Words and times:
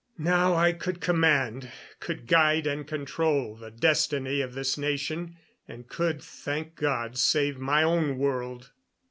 Now 0.17 0.55
I 0.55 0.71
could 0.73 0.99
command, 0.99 1.71
could 1.99 2.25
guide 2.25 2.65
and 2.65 2.87
control, 2.87 3.53
the 3.55 3.69
destiny 3.69 4.41
of 4.41 4.55
this 4.55 4.75
nation, 4.75 5.37
and 5.67 5.87
could, 5.87 6.23
thank 6.23 6.73
God, 6.73 7.19
save 7.19 7.59
my 7.59 7.83
own 7.83 8.17
world. 8.17 8.71